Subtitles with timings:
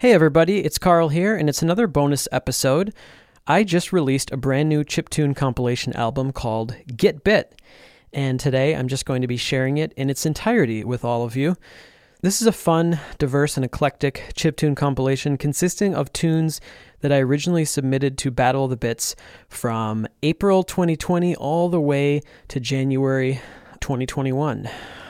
[0.00, 2.94] Hey everybody, it's Carl here, and it's another bonus episode.
[3.48, 7.60] I just released a brand new chiptune compilation album called Get Bit,
[8.12, 11.34] and today I'm just going to be sharing it in its entirety with all of
[11.34, 11.56] you.
[12.20, 16.60] This is a fun, diverse, and eclectic chiptune compilation consisting of tunes
[17.00, 19.16] that I originally submitted to Battle of the Bits
[19.48, 23.40] from April 2020 all the way to January
[23.80, 24.68] 2021.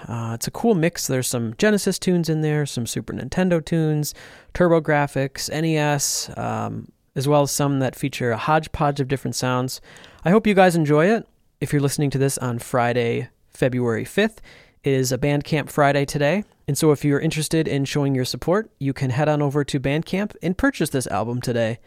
[0.08, 1.06] Uh, it's a cool mix.
[1.06, 4.14] There's some Genesis tunes in there, some Super Nintendo tunes,
[4.54, 9.80] TurboGrafx, NES, um, as well as some that feature a hodgepodge of different sounds.
[10.24, 11.26] I hope you guys enjoy it.
[11.60, 14.38] If you're listening to this on Friday, February 5th,
[14.84, 16.44] it is a Bandcamp Friday today.
[16.66, 19.80] And so if you're interested in showing your support, you can head on over to
[19.80, 21.78] Bandcamp and purchase this album today.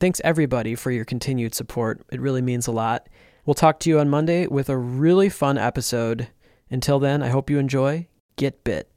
[0.00, 2.00] Thanks everybody for your continued support.
[2.10, 3.08] It really means a lot.
[3.48, 6.28] We'll talk to you on Monday with a really fun episode
[6.70, 8.06] until then, I hope you enjoy.
[8.36, 8.90] Get Bit.